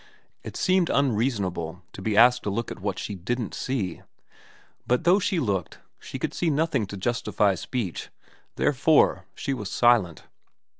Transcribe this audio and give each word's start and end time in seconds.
It 0.41 0.57
seemed 0.57 0.89
unreasonable 0.89 1.83
to 1.93 2.01
be 2.01 2.17
asked 2.17 2.41
to 2.41 2.49
look 2.49 2.71
at 2.71 2.79
what 2.81 2.97
she 2.97 3.13
didn't 3.13 3.53
see. 3.53 4.01
But 4.87 5.03
though 5.03 5.19
she 5.19 5.39
looked, 5.39 5.77
she 5.99 6.17
could 6.17 6.33
see 6.33 6.49
nothing 6.49 6.87
to 6.87 6.97
justify 6.97 7.53
speech. 7.53 8.09
Therefore 8.55 9.25
she 9.35 9.53
was 9.53 9.69
silent. 9.69 10.23